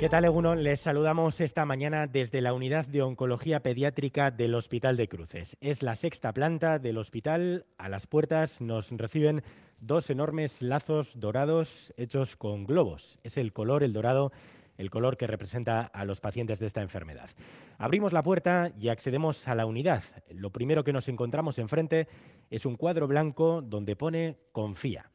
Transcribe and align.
¿Qué 0.00 0.08
tal, 0.08 0.24
Egunon? 0.24 0.62
Les 0.62 0.80
saludamos 0.80 1.42
esta 1.42 1.66
mañana 1.66 2.06
desde 2.06 2.40
la 2.40 2.54
unidad 2.54 2.86
de 2.86 3.02
oncología 3.02 3.60
pediátrica 3.60 4.30
del 4.30 4.54
Hospital 4.54 4.96
de 4.96 5.08
Cruces. 5.08 5.58
Es 5.60 5.82
la 5.82 5.94
sexta 5.94 6.32
planta 6.32 6.78
del 6.78 6.96
hospital. 6.96 7.66
A 7.76 7.90
las 7.90 8.06
puertas 8.06 8.62
nos 8.62 8.90
reciben 8.92 9.42
dos 9.78 10.08
enormes 10.08 10.62
lazos 10.62 11.20
dorados 11.20 11.92
hechos 11.98 12.36
con 12.36 12.64
globos. 12.64 13.18
Es 13.24 13.36
el 13.36 13.52
color, 13.52 13.82
el 13.82 13.92
dorado, 13.92 14.32
el 14.78 14.88
color 14.88 15.18
que 15.18 15.26
representa 15.26 15.82
a 15.82 16.06
los 16.06 16.22
pacientes 16.22 16.60
de 16.60 16.66
esta 16.66 16.80
enfermedad. 16.80 17.28
Abrimos 17.76 18.14
la 18.14 18.22
puerta 18.22 18.72
y 18.80 18.88
accedemos 18.88 19.48
a 19.48 19.54
la 19.54 19.66
unidad. 19.66 20.02
Lo 20.30 20.48
primero 20.48 20.82
que 20.82 20.94
nos 20.94 21.10
encontramos 21.10 21.58
enfrente 21.58 22.08
es 22.48 22.64
un 22.64 22.76
cuadro 22.76 23.06
blanco 23.06 23.60
donde 23.60 23.96
pone 23.96 24.38
confía. 24.52 25.10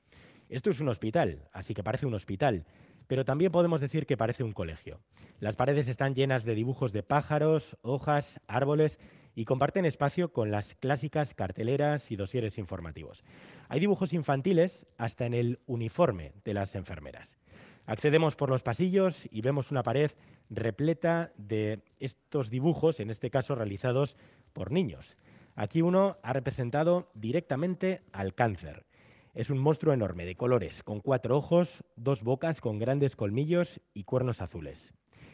Esto 0.48 0.70
es 0.70 0.80
un 0.80 0.90
hospital, 0.90 1.50
así 1.54 1.74
que 1.74 1.82
parece 1.82 2.06
un 2.06 2.14
hospital 2.14 2.68
pero 3.08 3.26
también 3.26 3.52
podemos 3.52 3.82
decir 3.82 4.06
que 4.06 4.18
parece 4.18 4.44
un 4.44 4.54
colegio. 4.54 5.00
Las 5.40 5.55
paredes 5.55 5.88
están 5.88 6.16
llenas 6.16 6.46
de 6.46 6.55
dibujos 6.55 6.94
de 6.94 7.04
pájaros, 7.04 7.78
hojas, 7.81 8.40
árboles 8.48 9.00
y 9.36 9.45
comparten 9.45 9.86
espacio 9.86 10.31
con 10.31 10.50
las 10.50 10.76
clásicas 10.76 11.34
carteleras 11.34 12.12
y 12.12 12.16
dosieres 12.16 12.58
informativos. 12.58 13.23
Hay 13.68 13.80
dibujos 13.80 14.14
infantiles 14.14 14.88
hasta 14.98 15.26
en 15.26 15.34
el 15.34 15.59
uniforme 15.66 16.34
de 16.44 16.54
las 16.54 16.76
enfermeras. 16.76 17.38
Accedemos 17.86 18.36
por 18.36 18.50
los 18.50 18.64
pasillos 18.64 19.28
y 19.31 19.42
vemos 19.42 19.72
una 19.72 19.84
pared 19.84 20.12
repleta 20.50 21.31
de 21.38 21.84
estos 22.00 22.50
dibujos, 22.50 23.00
en 23.00 23.09
este 23.09 23.30
caso 23.30 23.53
realizados 23.56 24.17
por 24.53 24.72
niños. 24.72 25.17
Aquí 25.56 25.81
uno 25.81 26.17
ha 26.23 26.34
representado 26.34 27.12
directamente 27.14 28.02
al 28.12 28.34
cáncer. 28.34 28.86
Es 29.35 29.49
un 29.49 29.57
monstruo 29.57 29.94
enorme, 29.94 30.25
de 30.25 30.38
colores, 30.38 30.81
con 30.81 31.02
cuatro 31.02 31.35
ojos, 31.35 31.84
dos 31.98 32.23
bocas 32.23 32.62
con 32.62 32.80
grandes 32.80 33.17
colmillos 33.17 33.81
y 33.94 34.05
cuernos 34.05 34.41
azules. 34.41 34.94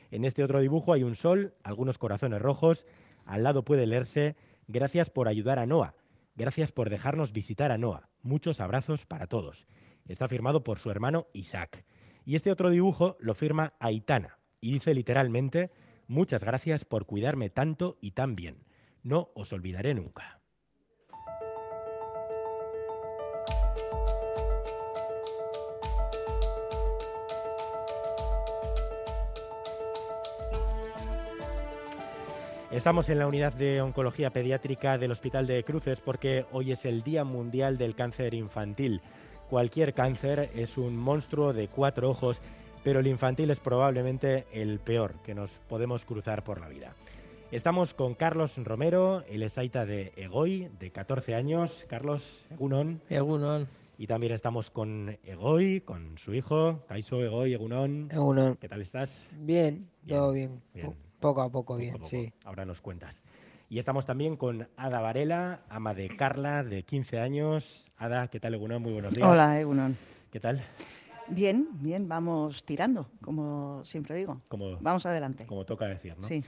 En 0.09 0.25
este 0.25 0.43
otro 0.43 0.59
dibujo 0.59 0.93
hay 0.93 1.03
un 1.03 1.15
sol, 1.15 1.53
algunos 1.63 1.99
corazones 1.99 2.41
rojos. 2.41 2.87
Al 3.25 3.43
lado 3.43 3.63
puede 3.63 3.85
leerse 3.85 4.35
Gracias 4.67 5.11
por 5.11 5.27
ayudar 5.27 5.59
a 5.59 5.67
Noah. 5.67 5.93
Gracias 6.35 6.71
por 6.71 6.89
dejarnos 6.89 7.31
visitar 7.31 7.71
a 7.71 7.77
Noah. 7.77 8.09
Muchos 8.23 8.59
abrazos 8.59 9.05
para 9.05 9.27
todos. 9.27 9.67
Está 10.07 10.27
firmado 10.27 10.63
por 10.63 10.79
su 10.79 10.89
hermano 10.89 11.27
Isaac. 11.33 11.85
Y 12.25 12.33
este 12.35 12.51
otro 12.51 12.71
dibujo 12.71 13.17
lo 13.19 13.35
firma 13.35 13.73
Aitana 13.79 14.39
y 14.59 14.71
dice 14.71 14.95
literalmente 14.95 15.69
Muchas 16.07 16.43
gracias 16.43 16.85
por 16.85 17.05
cuidarme 17.05 17.51
tanto 17.51 17.99
y 18.01 18.11
tan 18.11 18.35
bien. 18.35 18.63
No 19.03 19.29
os 19.35 19.53
olvidaré 19.53 19.93
nunca. 19.93 20.40
Estamos 32.71 33.09
en 33.09 33.19
la 33.19 33.27
unidad 33.27 33.53
de 33.53 33.81
oncología 33.81 34.29
pediátrica 34.29 34.97
del 34.97 35.11
Hospital 35.11 35.45
de 35.45 35.61
Cruces 35.65 35.99
porque 35.99 36.45
hoy 36.53 36.71
es 36.71 36.85
el 36.85 37.03
Día 37.03 37.25
Mundial 37.25 37.77
del 37.77 37.95
Cáncer 37.95 38.33
Infantil. 38.33 39.01
Cualquier 39.49 39.93
cáncer 39.93 40.49
es 40.55 40.77
un 40.77 40.95
monstruo 40.95 41.51
de 41.51 41.67
cuatro 41.67 42.09
ojos, 42.09 42.41
pero 42.81 43.01
el 43.01 43.07
infantil 43.07 43.49
es 43.51 43.59
probablemente 43.59 44.45
el 44.53 44.79
peor 44.79 45.15
que 45.21 45.35
nos 45.35 45.51
podemos 45.67 46.05
cruzar 46.05 46.45
por 46.45 46.61
la 46.61 46.69
vida. 46.69 46.95
Estamos 47.51 47.93
con 47.93 48.15
Carlos 48.15 48.55
Romero, 48.55 49.25
el 49.27 49.43
esaita 49.43 49.85
de 49.85 50.13
Egoy, 50.15 50.69
de 50.79 50.91
14 50.91 51.35
años. 51.35 51.85
Carlos, 51.89 52.47
Egunon. 52.51 53.01
Egunon. 53.09 53.67
Y 53.97 54.07
también 54.07 54.31
estamos 54.31 54.71
con 54.71 55.17
Egoy, 55.25 55.81
con 55.81 56.17
su 56.17 56.33
hijo, 56.33 56.85
Kaiso 56.87 57.21
Egoy, 57.21 57.53
Egunon. 57.53 58.07
Egunon. 58.09 58.55
¿Qué 58.55 58.69
tal 58.69 58.81
estás? 58.81 59.29
Bien, 59.37 59.89
todo 60.07 60.31
bien. 60.31 60.61
Poco 61.21 61.43
a 61.43 61.51
poco, 61.51 61.77
bien, 61.77 61.95
sí. 62.09 62.33
Ahora 62.43 62.65
nos 62.65 62.81
cuentas. 62.81 63.21
Y 63.69 63.77
estamos 63.77 64.07
también 64.07 64.37
con 64.37 64.67
Ada 64.75 65.01
Varela, 65.01 65.61
ama 65.69 65.93
de 65.93 66.09
Carla, 66.09 66.63
de 66.63 66.81
15 66.81 67.19
años. 67.19 67.91
Ada, 67.95 68.27
¿qué 68.27 68.39
tal, 68.39 68.55
Egunon? 68.55 68.81
Muy 68.81 68.91
buenos 68.91 69.13
días. 69.13 69.27
Hola, 69.27 69.61
Egunon. 69.61 69.95
¿Qué 70.31 70.39
tal? 70.39 70.63
Bien, 71.27 71.67
bien, 71.73 72.09
vamos 72.09 72.65
tirando, 72.65 73.07
como 73.21 73.85
siempre 73.85 74.15
digo. 74.15 74.41
vamos 74.81 75.05
adelante. 75.05 75.45
Como 75.45 75.63
toca 75.63 75.85
decir, 75.85 76.15
¿no? 76.17 76.23
Sí. 76.23 76.43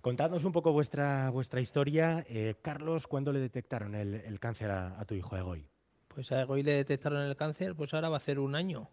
Contadnos 0.00 0.42
un 0.44 0.52
poco 0.52 0.72
vuestra, 0.72 1.28
vuestra 1.28 1.60
historia. 1.60 2.24
Eh, 2.26 2.54
Carlos, 2.62 3.06
¿cuándo 3.06 3.30
le 3.30 3.40
detectaron 3.40 3.94
el, 3.94 4.40
cáncer 4.40 4.70
a, 4.70 5.04
tu 5.04 5.14
hijo 5.14 5.36
Egoy? 5.36 5.68
Pues 6.08 6.32
a 6.32 6.40
Egoy 6.40 6.62
le 6.62 6.72
detectaron 6.72 7.20
el 7.20 7.36
cáncer, 7.36 7.74
pues 7.74 7.92
ahora 7.92 8.08
va 8.08 8.16
a 8.16 8.20
ser 8.20 8.38
un 8.38 8.54
año, 8.54 8.88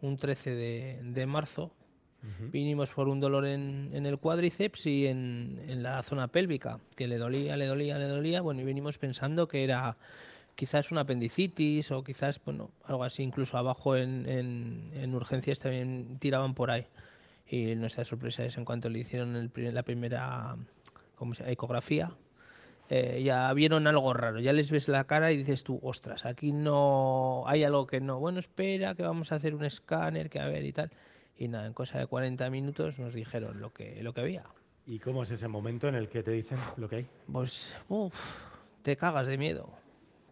un 0.00 0.16
13 0.16 0.54
de, 0.54 1.00
de 1.02 1.26
marzo 1.26 1.70
Vinimos 2.50 2.92
por 2.92 3.08
un 3.08 3.20
dolor 3.20 3.46
en, 3.46 3.90
el 3.92 4.18
cuádriceps 4.18 4.86
y 4.86 5.06
en, 5.06 5.82
la 5.82 6.02
zona 6.02 6.28
pélvica, 6.28 6.80
que 6.96 7.06
le 7.06 7.18
dolía, 7.18 7.56
le 7.56 7.66
dolía, 7.66 7.98
le 7.98 8.06
dolía. 8.06 8.40
Bueno, 8.40 8.62
y 8.62 8.64
venimos 8.64 8.98
pensando 8.98 9.46
que 9.46 9.64
era 9.64 9.96
quizás 10.54 10.90
una 10.90 11.02
apendicitis 11.02 11.90
o 11.90 12.02
quizás, 12.02 12.40
bueno, 12.44 12.70
algo 12.84 13.04
así. 13.04 13.22
Incluso 13.22 13.58
abajo 13.58 13.96
en, 13.96 15.14
urgencias 15.14 15.58
también 15.58 16.18
tiraban 16.18 16.54
por 16.54 16.70
ahí. 16.70 16.86
Y 17.46 17.74
nuestra 17.74 18.04
sorpresa 18.04 18.44
es 18.44 18.56
en 18.56 18.64
cuanto 18.64 18.88
le 18.88 19.00
hicieron 19.00 19.50
la 19.54 19.82
primera 19.82 20.56
¿cómo 21.14 21.34
se 21.34 21.50
ecografía, 21.50 22.10
eh, 22.90 23.22
ya 23.24 23.52
vieron 23.52 23.86
algo 23.86 24.12
raro, 24.12 24.40
ya 24.40 24.52
les 24.52 24.70
ves 24.70 24.88
la 24.88 25.04
cara 25.04 25.32
y 25.32 25.36
dices 25.36 25.62
tú, 25.62 25.78
ostras, 25.82 26.26
aquí 26.26 26.52
no 26.52 27.44
hay 27.46 27.64
algo 27.64 27.86
que 27.86 28.00
no. 28.00 28.18
Bueno, 28.18 28.40
espera, 28.40 28.94
que 28.94 29.02
vamos 29.02 29.30
a 29.30 29.36
hacer 29.36 29.54
un 29.54 29.64
escáner, 29.64 30.28
que 30.28 30.40
a 30.40 30.46
ver 30.46 30.64
y 30.64 30.72
tal 30.72 30.90
y 31.36 31.48
nada, 31.48 31.66
en 31.66 31.72
cosa 31.72 31.98
de 31.98 32.06
40 32.06 32.48
minutos 32.50 32.98
nos 32.98 33.14
dijeron 33.14 33.60
lo 33.60 33.72
que, 33.72 34.02
lo 34.02 34.14
que 34.14 34.20
había. 34.20 34.44
¿Y 34.86 34.98
cómo 34.98 35.22
es 35.22 35.30
ese 35.30 35.48
momento 35.48 35.88
en 35.88 35.94
el 35.94 36.08
que 36.08 36.22
te 36.22 36.30
dicen 36.30 36.58
lo 36.76 36.88
que 36.88 36.96
hay? 36.96 37.06
Pues 37.32 37.76
te 38.82 38.96
cagas 38.96 39.26
de 39.26 39.38
miedo, 39.38 39.70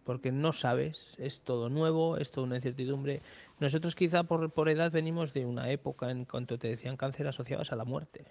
porque 0.03 0.31
no 0.31 0.53
sabes, 0.53 1.15
es 1.17 1.41
todo 1.41 1.69
nuevo, 1.69 2.17
es 2.17 2.31
toda 2.31 2.45
una 2.45 2.55
incertidumbre. 2.55 3.21
Nosotros 3.59 3.95
quizá 3.95 4.23
por, 4.23 4.51
por 4.51 4.69
edad 4.69 4.91
venimos 4.91 5.33
de 5.33 5.45
una 5.45 5.71
época 5.71 6.11
en 6.11 6.25
cuanto 6.25 6.59
te 6.59 6.67
decían 6.67 6.97
cáncer 6.97 7.27
asociados 7.27 7.71
a 7.71 7.75
la 7.75 7.85
muerte. 7.85 8.25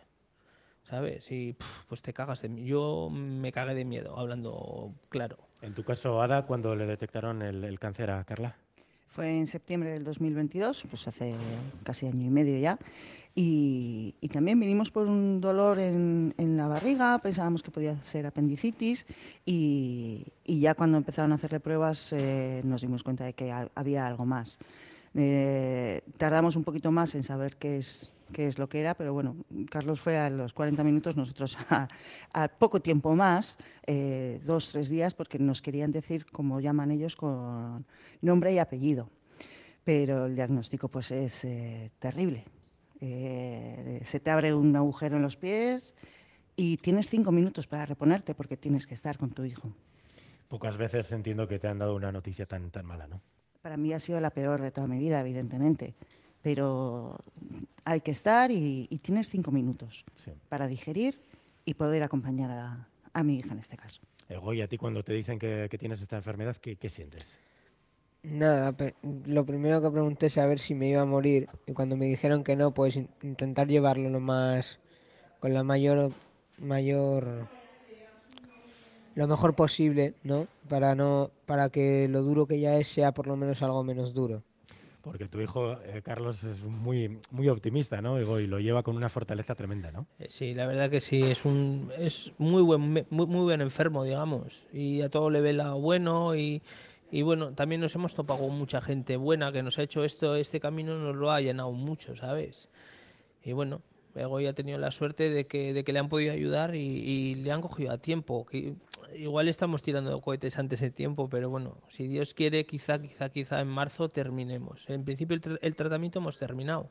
¿Sabes? 0.85 1.31
Y 1.33 1.57
pues 1.89 2.03
te 2.03 2.13
cagas 2.13 2.43
de 2.43 2.51
miedo. 2.51 2.67
Yo 2.67 3.11
me 3.11 3.51
cagué 3.51 3.75
de 3.75 3.85
miedo, 3.85 4.19
hablando 4.19 4.93
claro. 5.09 5.39
En 5.61 5.75
tu 5.75 5.85
caso, 5.85 6.21
Ada, 6.21 6.45
¿cuándo 6.45 6.75
le 6.77 6.87
detectaron 6.87 7.41
el, 7.43 7.65
el 7.65 7.79
cáncer 7.79 8.11
a 8.11 8.23
Carla? 8.25 8.57
Fue 9.13 9.39
en 9.39 9.47
septiembre 9.47 9.91
del 9.91 10.05
2022, 10.05 10.87
pues 10.89 11.07
hace 11.07 11.35
casi 11.83 12.07
año 12.07 12.27
y 12.27 12.31
medio 12.31 12.59
ya. 12.59 12.79
Y, 13.35 14.15
también 14.33 14.59
vinimos 14.59 14.91
por 14.91 15.07
un 15.07 15.41
dolor 15.41 15.79
en, 15.79 16.35
la 16.39 16.67
barriga, 16.67 17.19
pensábamos 17.19 17.63
que 17.63 17.71
podía 17.71 18.03
ser 18.03 18.27
apendicitis 18.27 19.07
y, 19.45 20.25
ya 20.47 20.75
cuando 20.75 20.99
empezaron 20.99 21.33
a 21.33 21.35
hacerle 21.37 21.61
pruebas 21.61 22.13
eh, 22.13 22.63
nos 22.65 22.81
dimos 22.81 23.03
cuenta 23.03 23.25
de 23.25 23.35
que 23.35 23.53
había 23.75 24.07
algo 24.07 24.25
más. 24.25 24.59
Eh, 25.15 26.01
tardamos 26.17 26.57
un 26.57 26.65
poquito 26.65 26.91
más 26.91 27.15
en 27.15 27.23
saber 27.23 27.57
qué 27.57 27.77
es 27.79 28.13
qué 28.33 28.49
es 28.49 28.59
lo 28.59 28.69
que 28.69 28.81
era, 28.81 28.95
pero 28.95 29.13
bueno, 29.13 29.37
Carlos 29.71 30.01
fue 30.01 30.19
a 30.19 30.31
los 30.31 30.53
40 30.53 30.83
minutos, 30.83 31.17
nosotros 31.17 31.57
a, 32.35 32.49
poco 32.49 32.81
tiempo 32.81 33.15
más, 33.15 33.59
eh, 33.87 34.41
dos, 34.45 34.71
tres 34.71 34.89
días, 34.89 35.15
porque 35.15 35.39
nos 35.39 35.63
querían 35.63 35.93
decir, 35.93 36.27
como 36.27 36.61
llaman 36.61 36.91
ellos, 36.91 37.17
con 37.17 37.87
nombre 38.21 38.53
y 38.53 38.59
apellido. 38.59 39.09
Pero 39.85 40.27
el 40.27 40.35
diagnóstico 40.35 40.89
pues 40.89 41.11
es 41.11 41.45
eh, 41.45 41.91
terrible. 41.99 42.45
Eh, 43.01 44.01
se 44.05 44.21
te 44.21 44.31
abre 44.31 44.55
un 44.55 44.75
agujero 44.77 45.17
en 45.17 45.23
los 45.23 45.37
pies 45.37 45.95
y 46.55 46.77
tienes 46.77 47.09
cinco 47.09 47.33
minutos 47.33 47.67
para 47.67 47.85
reponerte 47.85 48.35
porque 48.35 48.57
tienes 48.57 48.87
que 48.87 48.95
estar 48.95 49.19
con 49.19 49.31
tu 49.31 49.45
hijo. 49.45 49.73
Pocas 50.49 50.77
veces 50.77 51.11
entiendo 51.11 51.49
que 51.49 51.59
te 51.59 51.67
han 51.67 51.79
dado 51.79 51.97
una 51.97 52.13
noticia 52.13 52.47
tan, 52.47 52.71
tan 52.71 52.87
mala, 52.87 53.09
¿no? 53.09 53.21
Para 53.61 53.77
mí 53.77 53.93
ha 53.93 53.99
sido 53.99 54.21
la 54.21 54.31
peor 54.31 54.61
de 54.61 54.71
toda 54.71 54.87
mi 54.87 54.99
vida, 54.99 55.21
evidentemente 55.21 55.95
pero 56.43 57.17
hay 57.85 58.01
que 58.01 58.11
estar 58.11 58.51
y, 58.51 58.87
tienes 59.03 59.29
cinco 59.29 59.51
minutos 59.51 60.05
para 60.49 60.67
digerir 60.67 61.21
y 61.65 61.75
poder 61.75 62.03
acompañar 62.03 62.51
a, 63.13 63.23
mi 63.23 63.37
hija 63.37 63.53
en 63.53 63.59
este 63.59 63.77
caso. 63.77 64.01
Ego, 64.29 64.55
¿y 64.55 64.63
a 64.63 64.69
ti 64.69 64.79
cuando 64.79 65.03
te 65.03 65.13
dicen 65.13 65.39
que, 65.39 65.69
tienes 65.79 66.01
esta 66.01 66.17
enfermedad, 66.17 66.57
¿qué, 66.57 66.89
sientes? 66.89 67.39
Nada, 68.23 68.75
lo 69.27 69.45
primero 69.45 69.83
que 69.83 69.91
pregunté 69.91 70.27
es 70.27 70.39
a 70.39 70.47
ver 70.47 70.59
si 70.59 70.75
me 70.75 70.89
iba 70.89 71.03
a 71.03 71.07
morir 71.07 71.49
y 71.67 71.73
cuando 71.73 71.97
me 71.97 72.07
dijeron 72.07 72.45
que 72.45 72.57
no, 72.57 72.73
pues 72.73 72.97
intentar 73.23 73.67
llevarlo 73.67 74.09
lo 74.11 74.21
más 74.21 74.79
con 75.41 75.53
la 75.53 75.65
mayor 75.65 76.13
mayor 76.59 77.49
lo 79.15 79.27
mejor 79.27 79.55
posible, 79.55 80.15
¿no? 80.23 80.47
Para 80.69 80.95
no 80.95 81.31
para 81.47 81.69
que 81.69 82.09
lo 82.09 82.23
duro 82.23 82.47
que 82.47 82.61
ya 82.61 82.77
es 82.77 82.89
sea 82.89 83.13
por 83.13 83.27
lo 83.27 83.37
menos 83.37 83.61
algo 83.63 83.83
menos 83.83 84.15
duro. 84.15 84.45
Porque 85.03 85.27
tu 85.27 85.41
hijo, 85.41 85.73
eh, 85.83 86.01
Carlos, 86.03 86.45
es 86.45 86.63
muy, 86.63 87.19
muy 87.31 87.49
optimista, 87.49 88.01
¿no? 88.01 88.21
Y, 88.21 88.47
lo 88.47 88.61
lleva 88.61 88.83
con 88.83 88.97
una 88.97 89.09
fortaleza 89.09 89.55
tremenda, 89.55 89.91
¿no? 89.91 90.07
Eh, 90.19 90.27
sí, 90.29 90.55
la 90.55 90.67
verdad 90.67 90.91
que 90.91 91.01
sí, 91.01 91.23
es 91.23 91.45
un 91.45 91.91
es 91.99 92.33
muy 92.39 92.63
buen, 92.63 92.81
muy, 92.81 93.05
muy 93.11 93.43
buen 93.43 93.61
enfermo, 93.61 94.05
digamos. 94.05 94.67
Y 94.73 95.03
a 95.03 95.09
todo 95.09 95.31
le 95.31 95.41
ve 95.41 95.53
lo 95.53 95.79
bueno 95.81 96.37
y, 96.37 96.63
y 97.11 97.23
bueno, 97.23 97.53
también 97.53 97.81
nos 97.81 97.95
hemos 97.95 98.15
topado 98.15 98.41
con 98.41 98.57
mucha 98.57 98.81
gente 98.81 99.17
buena 99.17 99.53
que 99.53 99.63
nos 99.63 99.79
ha 99.79 99.83
hecho 99.83 100.05
esto, 100.05 100.37
este 100.37 100.61
camino 100.61 100.97
nos 100.99 101.17
lo 101.17 101.31
ha 101.31 101.41
llenado 101.41 101.73
mucho, 101.73 102.17
¿sabes? 102.17 102.69
Y 103.45 103.53
bueno, 103.53 103.83
Egoy 104.15 104.47
ha 104.47 104.53
tenido 104.53 104.79
la 104.79 104.91
suerte 104.91 105.31
de 105.31 105.47
que, 105.47 105.73
de 105.73 105.85
que 105.85 105.93
le 105.93 105.99
han 105.99 106.09
podido 106.09 106.33
ayudar 106.33 106.75
y, 106.75 106.81
y 106.81 107.35
le 107.37 107.53
han 107.53 107.61
cogido 107.61 107.93
a 107.93 107.99
tiempo. 107.99 108.45
Que 108.45 108.75
igual 109.15 109.49
estamos 109.49 109.83
tirando 109.83 110.21
cohetes 110.21 110.59
antes 110.59 110.81
de 110.81 110.91
tiempo, 110.91 111.29
pero 111.29 111.49
bueno, 111.51 111.79
si 111.89 112.09
Dios 112.09 112.35
quiere, 112.35 112.67
quizá, 112.67 113.01
quizá, 113.01 113.29
quizá 113.31 113.61
en 113.61 113.69
marzo 113.69 114.09
terminemos. 114.09 114.89
En 114.91 115.05
principio 115.05 115.35
el, 115.35 115.41
tra- 115.41 115.59
el 115.63 115.77
tratamiento 115.77 116.19
hemos 116.19 116.39
terminado. 116.39 116.91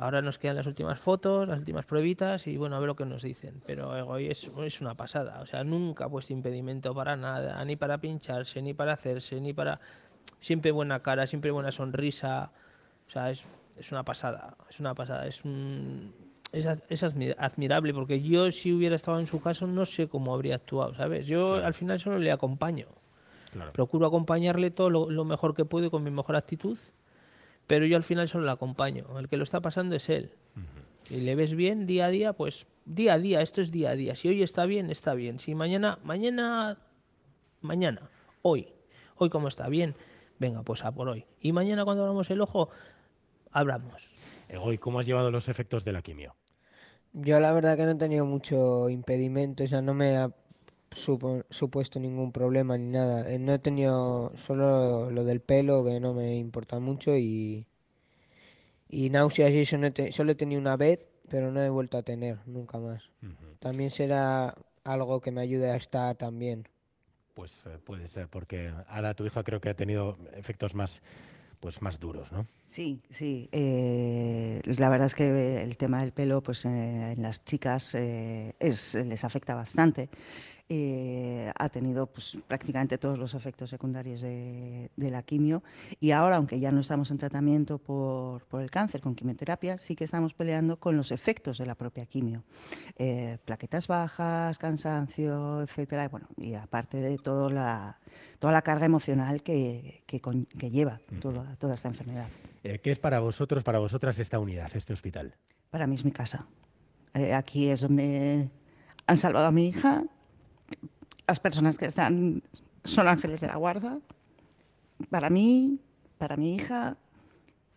Ahora 0.00 0.22
nos 0.22 0.38
quedan 0.38 0.54
las 0.54 0.66
últimas 0.66 1.00
fotos, 1.00 1.48
las 1.48 1.58
últimas 1.58 1.84
pruebitas 1.84 2.46
y 2.46 2.56
bueno, 2.56 2.76
a 2.76 2.78
ver 2.78 2.86
lo 2.86 2.94
que 2.94 3.04
nos 3.04 3.22
dicen. 3.22 3.60
Pero 3.66 3.96
Egoy 3.96 4.28
es, 4.28 4.48
es 4.64 4.80
una 4.80 4.94
pasada. 4.94 5.40
O 5.40 5.46
sea, 5.46 5.64
nunca 5.64 6.04
ha 6.04 6.08
puesto 6.08 6.32
impedimento 6.32 6.94
para 6.94 7.16
nada, 7.16 7.64
ni 7.64 7.74
para 7.74 7.98
pincharse, 7.98 8.62
ni 8.62 8.74
para 8.74 8.92
hacerse, 8.92 9.40
ni 9.40 9.52
para... 9.52 9.80
Siempre 10.40 10.70
buena 10.70 11.02
cara, 11.02 11.26
siempre 11.26 11.50
buena 11.50 11.72
sonrisa. 11.72 12.52
O 13.08 13.10
sea, 13.10 13.32
es, 13.32 13.48
es 13.78 13.92
una 13.92 14.04
pasada. 14.04 14.56
Es 14.68 14.80
una 14.80 14.94
pasada. 14.94 15.26
Es 15.26 15.44
un... 15.44 16.12
Es, 16.50 16.66
es 16.88 17.02
admi- 17.02 17.34
admirable 17.38 17.92
porque 17.92 18.22
yo 18.22 18.50
si 18.50 18.72
hubiera 18.72 18.96
estado 18.96 19.20
en 19.20 19.26
su 19.26 19.38
caso 19.40 19.66
no 19.66 19.84
sé 19.84 20.08
cómo 20.08 20.32
habría 20.32 20.54
actuado, 20.54 20.94
¿sabes? 20.94 21.26
Yo 21.26 21.56
al 21.56 21.74
final 21.74 22.00
solo 22.00 22.18
le 22.18 22.32
acompaño. 22.32 22.86
Claro. 23.52 23.72
Procuro 23.72 24.06
acompañarle 24.06 24.70
todo 24.70 24.88
lo, 24.88 25.10
lo 25.10 25.24
mejor 25.26 25.54
que 25.54 25.66
puedo 25.66 25.90
con 25.90 26.02
mi 26.02 26.10
mejor 26.10 26.36
actitud, 26.36 26.78
pero 27.66 27.84
yo 27.84 27.96
al 27.96 28.02
final 28.02 28.28
solo 28.28 28.46
le 28.46 28.50
acompaño. 28.50 29.18
El 29.18 29.28
que 29.28 29.36
lo 29.36 29.44
está 29.44 29.60
pasando 29.60 29.94
es 29.94 30.08
él. 30.08 30.32
Y 31.10 31.20
le 31.20 31.34
ves 31.34 31.54
bien 31.54 31.86
día 31.86 32.06
a 32.06 32.08
día, 32.10 32.32
pues 32.32 32.66
día 32.86 33.14
a 33.14 33.18
día, 33.18 33.42
esto 33.42 33.60
es 33.60 33.70
día 33.70 33.90
a 33.90 33.94
día. 33.94 34.16
Si 34.16 34.28
hoy 34.28 34.42
está 34.42 34.64
bien, 34.64 34.90
está 34.90 35.14
bien. 35.14 35.38
Si 35.40 35.54
mañana, 35.54 35.98
mañana, 36.02 36.78
mañana, 37.60 38.10
hoy, 38.42 38.68
hoy 39.16 39.28
como 39.30 39.48
está 39.48 39.68
bien, 39.68 39.94
venga, 40.38 40.62
pues 40.62 40.84
a 40.84 40.92
por 40.92 41.08
hoy. 41.08 41.26
Y 41.40 41.52
mañana 41.52 41.84
cuando 41.84 42.02
abramos 42.04 42.30
el 42.30 42.40
ojo, 42.40 42.68
hablamos. 43.52 44.10
Egoy, 44.48 44.78
¿cómo 44.78 44.98
has 45.00 45.06
llevado 45.06 45.30
los 45.30 45.48
efectos 45.48 45.84
de 45.84 45.92
la 45.92 46.02
quimio? 46.02 46.34
Yo 47.12 47.40
la 47.40 47.52
verdad 47.52 47.76
que 47.76 47.84
no 47.84 47.92
he 47.92 47.94
tenido 47.96 48.24
mucho 48.26 48.88
impedimento, 48.88 49.64
o 49.64 49.66
sea, 49.66 49.82
no 49.82 49.94
me 49.94 50.16
ha 50.16 50.30
supo- 50.90 51.44
supuesto 51.50 52.00
ningún 52.00 52.32
problema 52.32 52.78
ni 52.78 52.86
nada. 52.92 53.30
Eh, 53.32 53.38
No 53.38 53.52
he 53.54 53.58
tenido 53.58 54.32
solo 54.36 55.10
lo 55.10 55.24
del 55.24 55.40
pelo, 55.40 55.84
que 55.84 56.00
no 56.00 56.14
me 56.14 56.36
importa 56.36 56.78
mucho, 56.80 57.16
y, 57.16 57.66
y 58.88 59.10
náuseas 59.10 59.50
y 59.52 59.60
eso 59.60 59.76
no 59.78 59.86
he 59.86 59.90
te- 59.90 60.12
solo 60.12 60.32
he 60.32 60.34
tenido 60.34 60.60
una 60.60 60.76
vez, 60.76 61.10
pero 61.28 61.50
no 61.52 61.60
he 61.62 61.70
vuelto 61.70 61.98
a 61.98 62.02
tener 62.02 62.38
nunca 62.46 62.78
más. 62.78 63.02
También 63.60 63.90
será 63.90 64.54
algo 64.84 65.20
que 65.20 65.30
me 65.30 65.40
ayude 65.42 65.70
a 65.70 65.76
estar 65.76 66.14
también. 66.16 66.68
Pues 67.34 67.62
eh, 67.66 67.78
puede 67.84 68.08
ser, 68.08 68.28
porque 68.28 68.72
Ada, 68.88 69.14
tu 69.14 69.24
hija, 69.24 69.44
creo 69.44 69.60
que 69.60 69.68
ha 69.68 69.74
tenido 69.76 70.18
efectos 70.34 70.74
más, 70.74 71.02
pues, 71.60 71.82
más 71.82 71.98
duros, 71.98 72.32
¿no? 72.32 72.46
Sí, 72.64 73.02
sí. 73.10 73.48
eh, 73.52 74.60
la 74.64 74.88
verdad 74.88 75.06
es 75.06 75.14
que 75.14 75.62
el 75.62 75.76
tema 75.76 76.00
del 76.00 76.12
pelo, 76.12 76.42
pues 76.42 76.64
eh, 76.64 77.12
en 77.12 77.22
las 77.22 77.44
chicas 77.44 77.94
eh, 77.94 78.54
es, 78.58 78.94
les 78.94 79.24
afecta 79.24 79.54
bastante. 79.54 80.10
Eh, 80.70 81.50
ha 81.56 81.70
tenido 81.70 82.06
pues, 82.08 82.36
prácticamente 82.46 82.98
todos 82.98 83.18
los 83.18 83.32
efectos 83.32 83.70
secundarios 83.70 84.20
de, 84.20 84.90
de 84.96 85.10
la 85.10 85.22
quimio 85.22 85.62
y 85.98 86.10
ahora, 86.10 86.36
aunque 86.36 86.60
ya 86.60 86.70
no 86.70 86.80
estamos 86.80 87.10
en 87.10 87.16
tratamiento 87.16 87.78
por, 87.78 88.44
por 88.44 88.60
el 88.60 88.70
cáncer 88.70 89.00
con 89.00 89.14
quimioterapia, 89.14 89.78
sí 89.78 89.96
que 89.96 90.04
estamos 90.04 90.34
peleando 90.34 90.78
con 90.78 90.94
los 90.94 91.10
efectos 91.10 91.56
de 91.56 91.64
la 91.64 91.74
propia 91.74 92.04
quimio. 92.04 92.44
Eh, 92.98 93.38
plaquetas 93.46 93.86
bajas, 93.86 94.58
cansancio, 94.58 95.62
etcétera. 95.62 96.04
Y, 96.04 96.08
bueno, 96.08 96.26
y 96.36 96.52
aparte 96.52 97.00
de 97.00 97.16
todo 97.16 97.48
la, 97.48 97.98
toda 98.38 98.52
la 98.52 98.60
carga 98.60 98.84
emocional 98.84 99.42
que, 99.42 100.02
que, 100.04 100.20
con- 100.20 100.44
que 100.44 100.70
lleva 100.70 101.00
toda, 101.22 101.56
toda 101.56 101.76
esta 101.76 101.88
enfermedad. 101.88 102.28
Eh, 102.62 102.78
¿Qué 102.80 102.90
es 102.90 102.98
para 102.98 103.20
vosotros, 103.20 103.64
para 103.64 103.78
vosotras 103.78 104.18
esta 104.18 104.38
unidad, 104.38 104.70
este 104.74 104.92
hospital? 104.92 105.34
Para 105.70 105.86
mí 105.86 105.94
es 105.94 106.04
mi 106.04 106.12
casa. 106.12 106.46
Eh, 107.14 107.32
aquí 107.32 107.70
es 107.70 107.80
donde 107.80 108.50
han 109.06 109.16
salvado 109.16 109.46
a 109.46 109.50
mi 109.52 109.68
hija. 109.68 110.04
Las 111.28 111.40
personas 111.40 111.76
que 111.76 111.84
están 111.84 112.42
son 112.84 113.06
ángeles 113.06 113.42
de 113.42 113.48
la 113.48 113.56
guarda. 113.56 114.00
Para 115.10 115.28
mí, 115.28 115.78
para 116.16 116.38
mi 116.38 116.54
hija, 116.54 116.96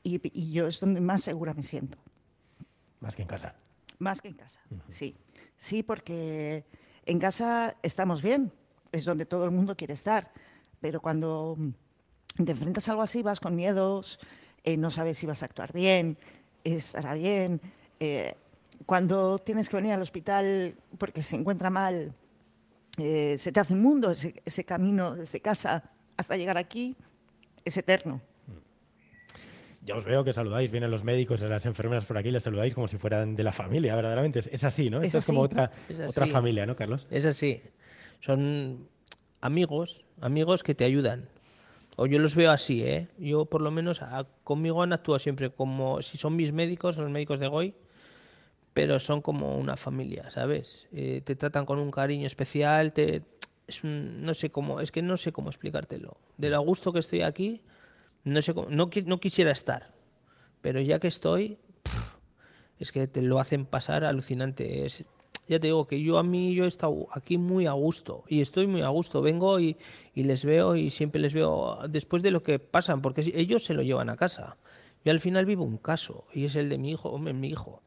y, 0.03 0.21
y 0.31 0.53
yo 0.53 0.67
es 0.67 0.79
donde 0.79 1.01
más 1.01 1.21
segura 1.21 1.53
me 1.53 1.61
siento. 1.61 1.97
Más 3.01 3.15
que 3.15 3.23
en 3.23 3.27
casa. 3.27 3.53
Más 3.99 4.21
que 4.21 4.29
en 4.29 4.35
casa, 4.35 4.61
sí. 4.87 5.15
Sí, 5.57 5.83
porque 5.83 6.65
en 7.05 7.19
casa 7.19 7.75
estamos 7.83 8.21
bien, 8.21 8.51
es 8.93 9.03
donde 9.03 9.25
todo 9.25 9.43
el 9.43 9.51
mundo 9.51 9.75
quiere 9.75 9.93
estar, 9.93 10.31
pero 10.79 11.01
cuando 11.01 11.57
te 12.43 12.51
enfrentas 12.53 12.87
a 12.87 12.91
algo 12.91 13.03
así 13.03 13.21
vas 13.21 13.39
con 13.41 13.55
miedos, 13.55 14.17
eh, 14.63 14.77
no 14.77 14.89
sabes 14.91 15.17
si 15.17 15.27
vas 15.27 15.43
a 15.43 15.45
actuar 15.45 15.73
bien, 15.73 16.17
estará 16.63 17.13
bien. 17.15 17.59
eh, 17.99 18.33
cuando 18.85 19.37
tienes 19.37 19.69
que 19.69 19.75
venir 19.75 19.91
al 19.91 20.01
hospital 20.01 20.73
porque 20.97 21.21
se 21.21 21.35
encuentra 21.35 21.69
mal, 21.69 22.15
eh, 23.01 23.37
se 23.37 23.51
te 23.51 23.59
hace 23.59 23.73
un 23.73 23.81
mundo, 23.81 24.11
ese, 24.11 24.33
ese 24.45 24.63
camino 24.63 25.15
desde 25.15 25.39
casa 25.41 25.83
hasta 26.17 26.37
llegar 26.37 26.57
aquí 26.57 26.95
es 27.65 27.75
eterno. 27.77 28.21
Ya 29.83 29.95
os 29.95 30.05
veo 30.05 30.23
que 30.23 30.31
saludáis, 30.31 30.69
vienen 30.69 30.91
los 30.91 31.03
médicos, 31.03 31.41
las 31.41 31.65
enfermeras 31.65 32.05
por 32.05 32.15
aquí, 32.17 32.29
les 32.29 32.43
saludáis 32.43 32.75
como 32.75 32.87
si 32.87 32.97
fueran 32.97 33.35
de 33.35 33.43
la 33.43 33.51
familia, 33.51 33.95
verdaderamente. 33.95 34.37
Es, 34.39 34.47
es 34.47 34.63
así, 34.63 34.91
¿no? 34.91 34.99
Es 35.01 35.07
Esto 35.07 35.17
es 35.19 35.25
como 35.25 35.43
así. 35.43 35.53
otra, 35.53 35.71
Es 35.89 35.99
otra 36.01 36.25
así. 36.25 36.33
familia, 36.33 36.65
¿no, 36.67 36.75
Carlos? 36.75 37.07
Es 37.09 37.25
así. 37.25 37.61
Son 38.19 38.87
amigos, 39.41 40.05
amigos 40.21 40.61
que 40.61 40.75
te 40.75 40.85
ayudan. 40.85 41.27
O 41.95 42.05
yo 42.05 42.19
los 42.19 42.35
veo 42.35 42.51
así, 42.51 42.83
¿eh? 42.83 43.07
Yo 43.17 43.45
por 43.45 43.61
lo 43.61 43.71
menos 43.71 44.03
a- 44.03 44.27
conmigo 44.43 44.83
han 44.83 44.93
actuado 44.93 45.17
siempre 45.17 45.49
como 45.49 46.01
si 46.03 46.17
son 46.19 46.35
mis 46.35 46.51
médicos, 46.51 46.97
los 46.97 47.09
médicos 47.09 47.39
de 47.39 47.47
Goy, 47.47 47.73
pero 48.73 48.99
son 48.99 49.21
como 49.21 49.57
una 49.57 49.75
familia, 49.77 50.29
¿sabes? 50.31 50.87
Eh, 50.93 51.21
te 51.23 51.35
tratan 51.35 51.65
con 51.65 51.79
un 51.79 51.91
cariño 51.91 52.27
especial, 52.27 52.93
te 52.93 53.23
no 53.83 54.33
sé 54.33 54.49
cómo, 54.51 54.81
es 54.81 54.91
que 54.91 55.01
no 55.01 55.15
sé 55.17 55.31
cómo 55.31 55.49
explicártelo. 55.49 56.17
De 56.37 56.49
lo 56.49 56.57
a 56.57 56.59
gusto 56.59 56.91
que 56.91 56.99
estoy 56.99 57.21
aquí, 57.21 57.61
no 58.25 58.41
sé 58.41 58.53
cómo- 58.53 58.69
no, 58.69 58.89
qui- 58.89 59.05
no 59.05 59.19
quisiera 59.19 59.51
estar, 59.51 59.93
pero 60.61 60.81
ya 60.81 60.99
que 60.99 61.07
estoy, 61.07 61.57
es 62.79 62.91
que 62.91 63.07
te 63.07 63.21
lo 63.21 63.39
hacen 63.39 63.65
pasar 63.65 64.03
alucinante. 64.03 64.85
Es, 64.85 65.03
ya 65.47 65.59
te 65.59 65.67
digo 65.67 65.87
que 65.87 66.01
yo 66.01 66.17
a 66.17 66.23
mí 66.23 66.53
yo 66.53 66.65
he 66.65 66.67
estado 66.67 67.07
aquí 67.11 67.37
muy 67.37 67.65
a 67.67 67.71
gusto 67.73 68.23
y 68.27 68.41
estoy 68.41 68.67
muy 68.67 68.81
a 68.81 68.89
gusto. 68.89 69.21
Vengo 69.21 69.59
y, 69.59 69.77
y 70.15 70.23
les 70.23 70.43
veo 70.45 70.75
y 70.75 70.91
siempre 70.91 71.21
les 71.21 71.33
veo 71.33 71.79
después 71.89 72.23
de 72.23 72.31
lo 72.31 72.41
que 72.43 72.59
pasan, 72.59 73.01
porque 73.01 73.31
ellos 73.35 73.63
se 73.63 73.73
lo 73.73 73.83
llevan 73.83 74.09
a 74.09 74.17
casa. 74.17 74.57
Yo 75.05 75.11
al 75.11 75.19
final 75.19 75.45
vivo 75.45 75.63
un 75.63 75.77
caso 75.77 76.25
y 76.33 76.45
es 76.45 76.55
el 76.55 76.69
de 76.69 76.77
mi 76.77 76.91
hijo, 76.91 77.09
hombre, 77.09 77.33
mi 77.33 77.49
hijo. 77.49 77.81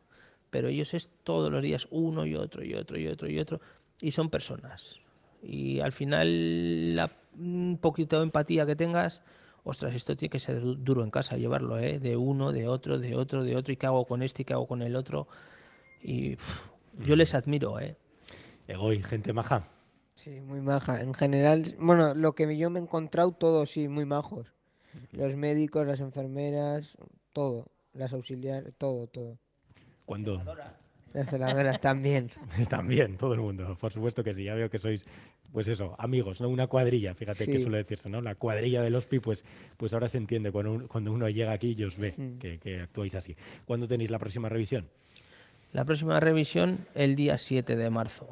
Pero 0.55 0.69
ellos 0.69 0.95
es 0.95 1.11
todos 1.25 1.51
los 1.51 1.61
días 1.61 1.89
uno 1.91 2.27
y 2.27 2.37
otro 2.37 2.63
y 2.63 2.75
otro 2.75 2.97
y 2.97 3.09
otro 3.09 3.29
y 3.29 3.41
otro 3.41 3.61
y 4.01 4.13
son 4.13 4.31
personas. 4.31 5.01
Y 5.43 5.81
al 5.81 5.91
final 5.91 6.95
la, 6.95 7.11
un 7.37 7.77
poquito 7.81 8.19
de 8.19 8.23
empatía 8.23 8.65
que 8.65 8.77
tengas, 8.77 9.23
ostras, 9.65 9.97
esto 9.97 10.15
tiene 10.17 10.31
que 10.31 10.39
ser 10.39 10.61
du- 10.61 10.77
duro 10.77 11.03
en 11.03 11.11
casa 11.11 11.37
llevarlo, 11.37 11.77
¿eh? 11.81 11.99
De 11.99 12.17
uno, 12.17 12.53
de 12.53 12.69
otro, 12.69 13.01
de 13.01 13.17
otro, 13.17 13.43
de 13.43 13.57
otro, 13.57 13.73
y 13.73 13.77
qué 13.77 13.87
hago 13.87 14.05
con 14.05 14.23
este 14.23 14.43
y 14.43 14.45
qué 14.45 14.53
hago 14.53 14.69
con 14.69 14.81
el 14.83 14.95
otro. 14.95 15.27
Y 16.01 16.35
uf, 16.35 16.71
yo 17.05 17.17
les 17.17 17.35
admiro, 17.35 17.81
¿eh? 17.81 17.97
Egoy, 18.69 19.03
gente 19.03 19.33
maja. 19.33 19.67
Sí, 20.15 20.41
muy 20.41 20.61
maja. 20.61 21.03
En 21.03 21.15
general, 21.15 21.65
bueno, 21.81 22.15
lo 22.15 22.37
que 22.37 22.57
yo 22.57 22.71
me 22.71 22.79
he 22.79 22.83
encontrado, 22.83 23.33
todos 23.33 23.73
sí, 23.73 23.89
muy 23.89 24.05
majos. 24.05 24.53
Los 25.11 25.35
médicos, 25.35 25.85
las 25.85 25.99
enfermeras, 25.99 26.97
todo. 27.33 27.67
Las 27.93 28.13
auxiliares, 28.13 28.73
todo, 28.79 29.09
todo. 29.09 29.39
Cuando 30.07 30.43
Las 31.15 31.81
también. 31.81 32.29
también, 32.69 33.17
todo 33.17 33.35
el 33.35 33.41
mundo, 33.41 33.77
por 33.81 33.93
supuesto 33.93 34.23
que 34.25 34.35
sí. 34.35 34.45
Ya 34.45 34.55
veo 34.55 34.69
que 34.69 34.79
sois, 34.79 35.05
pues 35.53 35.69
eso, 35.69 35.95
amigos, 35.99 36.41
¿no? 36.41 36.49
Una 36.49 36.67
cuadrilla, 36.67 37.15
fíjate 37.15 37.47
que 37.47 37.59
Sí. 37.59 37.63
suele 37.63 37.79
decirse, 37.79 38.09
¿no? 38.11 38.21
La 38.21 38.35
cuadrilla 38.35 38.83
del 38.83 38.95
hospi, 38.97 39.21
pues, 39.21 39.45
pues 39.77 39.93
ahora 39.95 40.09
se 40.09 40.19
entiende 40.19 40.51
cuando, 40.51 40.73
un- 40.73 40.89
cuando 40.89 41.13
uno 41.13 41.29
llega 41.29 41.53
aquí 41.53 41.75
y 41.79 41.85
os 41.85 41.99
ve 41.99 42.13
que, 42.41 42.59
que 42.59 42.81
actuáis 42.81 43.15
así. 43.15 43.37
¿Cuándo 43.65 43.87
tenéis 43.87 44.11
la 44.11 44.19
próxima 44.19 44.49
revisión? 44.49 44.89
La 45.73 45.85
próxima 45.85 46.19
revisión 46.21 46.87
el 46.95 47.15
día 47.15 47.39
7 47.39 47.77
de 47.77 47.91
marzo. 47.91 48.29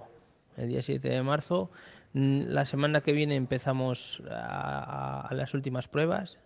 El 0.56 0.68
día 0.68 0.82
7 0.82 1.08
de 1.08 1.22
marzo. 1.22 1.70
Mm, 2.14 2.42
La 2.48 2.64
semana 2.66 3.00
que 3.00 3.12
viene 3.12 3.36
empezamos 3.36 4.22
a, 4.28 4.34
a- 4.40 5.20
a 5.28 5.34
las 5.34 5.54
últimas 5.54 5.86
pruebas. 5.88 6.38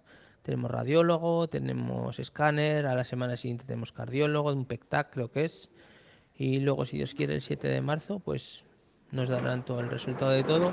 Tenemos 0.46 0.70
radiólogo, 0.70 1.48
tenemos 1.48 2.20
escáner, 2.20 2.86
a 2.86 2.94
la 2.94 3.02
semana 3.02 3.36
siguiente 3.36 3.64
tenemos 3.66 3.90
cardiólogo, 3.90 4.52
un 4.52 4.64
PECTAC 4.64 5.12
creo 5.12 5.28
que 5.32 5.44
es. 5.44 5.70
Y 6.36 6.60
luego, 6.60 6.84
si 6.86 6.98
Dios 6.98 7.14
quiere, 7.14 7.34
el 7.34 7.42
7 7.42 7.66
de 7.66 7.80
marzo, 7.80 8.20
pues 8.20 8.62
nos 9.10 9.28
darán 9.28 9.64
todo 9.64 9.80
el 9.80 9.90
resultado 9.90 10.30
de 10.30 10.44
todo. 10.44 10.72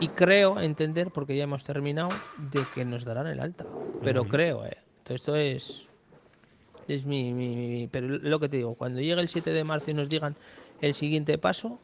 Y 0.00 0.08
creo 0.08 0.58
entender, 0.62 1.10
porque 1.12 1.36
ya 1.36 1.44
hemos 1.44 1.62
terminado, 1.62 2.08
de 2.50 2.62
que 2.74 2.86
nos 2.86 3.04
darán 3.04 3.26
el 3.26 3.38
alta. 3.38 3.66
Pero 4.02 4.24
creo, 4.24 4.64
¿eh? 4.64 4.78
Entonces, 5.00 5.16
esto 5.20 5.36
es 5.36 5.88
es 6.88 7.04
mi, 7.04 7.34
mi- 7.34 7.54
mi- 7.54 7.88
Pero 7.88 8.06
lo 8.08 8.40
que 8.40 8.48
te 8.48 8.56
digo, 8.56 8.76
cuando 8.76 9.00
llegue 9.00 9.20
el 9.20 9.28
7 9.28 9.52
de 9.52 9.62
marzo 9.62 9.90
y 9.90 9.94
nos 9.94 10.08
digan 10.08 10.36
el 10.80 10.94
siguiente 10.94 11.36
paso, 11.36 11.78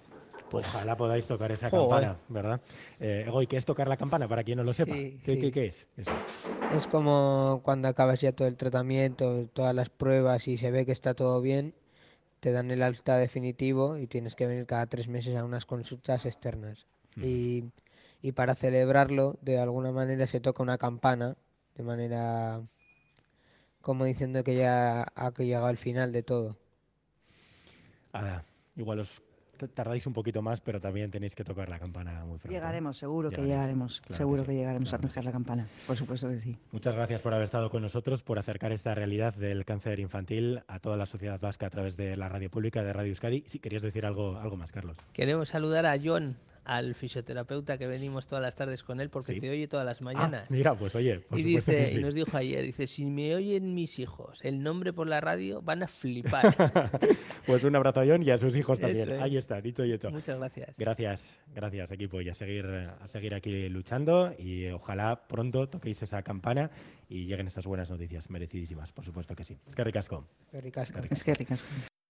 pues 0.48 0.66
Ojalá 0.68 0.96
podáis 0.96 1.26
tocar 1.26 1.52
esa 1.52 1.70
campana, 1.70 2.16
¿verdad? 2.28 2.58
Eh, 3.00 3.28
¿qué 3.50 3.56
es 3.58 3.66
tocar 3.66 3.86
la 3.88 3.98
campana 3.98 4.26
para 4.28 4.44
quien 4.44 4.56
no 4.56 4.64
lo 4.64 4.72
sepa? 4.72 4.94
Sí, 4.94 5.18
¿Qué, 5.26 5.34
sí. 5.34 5.40
qué- 5.42 5.52
qué 5.52 5.66
es? 5.66 5.88
eso? 5.98 6.10
Es 6.74 6.86
como 6.86 7.60
cuando 7.62 7.88
acabas 7.88 8.20
ya 8.20 8.32
todo 8.32 8.48
el 8.48 8.56
tratamiento, 8.56 9.46
todas 9.52 9.74
las 9.74 9.90
pruebas 9.90 10.48
y 10.48 10.56
se 10.56 10.70
ve 10.70 10.86
que 10.86 10.92
está 10.92 11.14
todo 11.14 11.40
bien. 11.40 11.74
te 12.40 12.52
dan 12.52 12.70
el 12.70 12.82
alta 12.82 13.18
definitivo 13.18 13.98
y 13.98 14.06
tienes 14.06 14.34
que 14.34 14.46
venir 14.46 14.66
cada 14.66 14.86
tres 14.86 15.08
meses 15.08 15.36
a 15.36 15.44
unas 15.44 15.66
consultas 15.66 16.26
externas. 16.26 16.86
y, 17.16 17.64
y 18.22 18.32
para 18.32 18.54
celebrarlo, 18.54 19.36
de 19.42 19.58
alguna 19.58 19.92
manera 19.92 20.26
se 20.26 20.40
toca 20.40 20.62
una 20.62 20.78
campana, 20.78 21.36
de 21.76 21.82
manera 21.84 22.62
como 23.82 24.04
diciendo 24.04 24.44
que 24.44 24.54
ya 24.56 25.02
ha 25.14 25.30
llegado 25.32 25.68
el 25.68 25.76
final 25.76 26.12
de 26.12 26.22
todo. 26.22 26.56
Ahora, 28.12 28.44
igual 28.76 29.00
os 29.00 29.22
tardáis 29.74 30.06
un 30.06 30.12
poquito 30.12 30.42
más, 30.42 30.60
pero 30.60 30.80
también 30.80 31.10
tenéis 31.10 31.34
que 31.34 31.44
tocar 31.44 31.68
la 31.68 31.78
campana 31.78 32.24
muy 32.24 32.38
pronto. 32.38 32.48
Llegaremos, 32.48 32.98
seguro 32.98 33.30
que 33.30 33.42
llegaremos, 33.42 34.02
seguro 34.10 34.44
que, 34.44 34.54
llegaremos 34.54 34.92
a 34.92 34.98
tocar 34.98 35.24
la 35.24 35.32
campana, 35.32 35.66
por 35.86 35.96
supuesto 35.96 36.28
que 36.28 36.38
sí. 36.38 36.56
Muchas 36.72 36.94
gracias 36.94 37.20
por 37.22 37.32
haber 37.32 37.44
estado 37.44 37.70
con 37.70 37.82
nosotros, 37.82 38.22
por 38.22 38.38
acercar 38.38 38.72
esta 38.72 38.94
realidad 38.94 39.34
del 39.34 39.64
cáncer 39.64 40.00
infantil 40.00 40.62
a 40.66 40.78
toda 40.78 40.96
la 40.96 41.06
sociedad 41.06 41.40
vasca 41.40 41.66
a 41.66 41.70
través 41.70 41.96
de 41.96 42.16
la 42.16 42.28
radio 42.28 42.50
pública 42.50 42.82
de 42.82 42.92
Radio 42.92 43.10
Euskadi. 43.10 43.44
Si 43.46 43.58
querías 43.58 43.82
decir 43.82 44.06
algo, 44.06 44.36
algo 44.38 44.56
más, 44.56 44.72
Carlos. 44.72 44.96
Queremos 45.12 45.48
saludar 45.48 45.86
a 45.86 45.96
John, 46.02 46.36
al 46.64 46.94
fisioterapeuta 46.94 47.78
que 47.78 47.86
venimos 47.86 48.26
todas 48.26 48.42
las 48.42 48.54
tardes 48.54 48.82
con 48.82 49.00
él 49.00 49.10
porque 49.10 49.40
te 49.40 49.50
oye 49.50 49.68
todas 49.68 49.86
las 49.86 50.00
ah, 50.00 50.04
mañanas. 50.04 50.50
mira, 50.50 50.74
pues 50.74 50.94
oye, 50.94 51.20
por 51.20 51.38
y, 51.38 51.42
dice, 51.42 51.92
y 51.92 51.98
nos 51.98 52.14
dijo 52.14 52.36
ayer, 52.36 52.64
dice, 52.64 52.86
si 52.86 53.04
me 53.04 53.34
oyen 53.34 53.74
mis 53.74 53.98
hijos 53.98 54.40
el 54.44 54.62
nombre 54.62 54.92
por 54.92 55.08
la 55.08 55.20
radio, 55.20 55.62
van 55.62 55.82
a 55.82 55.88
flipar. 55.88 56.54
pues 57.46 57.64
un 57.64 57.74
abrazo 57.76 58.00
a 58.00 58.06
John 58.06 58.22
y 58.22 58.30
a 58.30 58.38
sus 58.38 58.56
hijos 58.56 58.80
también. 58.80 59.20
Ahí 59.20 59.36
está, 59.36 59.60
dicho 59.60 59.84
y 59.84 59.92
hecho. 59.92 60.10
Muchas 60.10 60.38
gracias. 60.38 60.76
Gracias, 60.78 61.30
gracias 61.54 61.90
equipo 61.90 62.20
y 62.20 62.28
a 62.28 62.34
seguir, 62.34 62.66
a 62.66 63.06
seguir 63.06 63.34
aquí 63.34 63.68
luchando 63.68 64.34
y 64.38 64.68
ojalá 64.68 65.26
pronto 65.26 65.68
toquéis 65.68 66.02
esa 66.02 66.22
campana 66.22 66.70
y 67.08 67.26
lleguen 67.26 67.46
estas 67.46 67.66
buenas 67.66 67.90
noticias 67.90 68.30
merecidísimas, 68.30 68.92
por 68.92 69.04
supuesto 69.04 69.34
que 69.34 69.44
sí. 69.44 69.58
Es 69.66 69.74
que 69.74 69.84
ricasco. 69.84 70.26
Es 70.46 70.50
que 70.50 70.60
ricasco. 70.60 70.98
Es 71.10 71.24
que 71.24 71.34
ricasco. 71.34 71.68